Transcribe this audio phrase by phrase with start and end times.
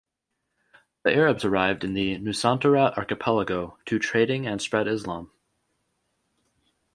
[1.03, 5.29] The Arabs arrived in the Nusantara archipelago to trading and spread Islam.